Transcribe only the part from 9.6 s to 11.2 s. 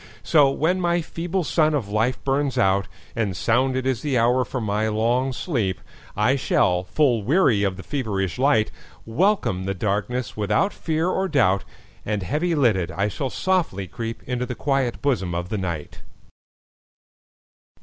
the darkness without fear